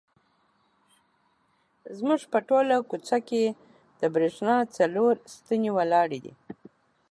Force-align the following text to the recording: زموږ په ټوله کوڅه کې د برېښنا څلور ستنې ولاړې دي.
زموږ 1.97 2.21
په 2.31 2.39
ټوله 2.47 2.75
کوڅه 2.89 3.17
کې 3.27 3.43
د 3.99 4.01
برېښنا 4.15 4.55
څلور 4.77 5.13
ستنې 5.35 5.69
ولاړې 5.77 6.19
دي. 6.25 6.33